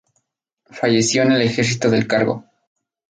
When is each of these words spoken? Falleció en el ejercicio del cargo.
Falleció 0.71 1.21
en 1.21 1.33
el 1.33 1.43
ejercicio 1.43 1.91
del 1.91 2.07
cargo. 2.07 2.43